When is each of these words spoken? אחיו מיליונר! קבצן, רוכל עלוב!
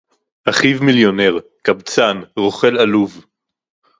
אחיו 0.49 0.83
מיליונר! 0.83 1.37
קבצן, 1.61 2.21
רוכל 2.37 2.77
עלוב! 2.77 3.25